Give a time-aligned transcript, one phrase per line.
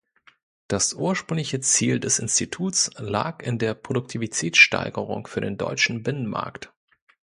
[0.67, 6.73] Das ursprüngliche Ziel des Instituts lag in der Produktivitätssteigerung für den deutschen Binnenmarkt.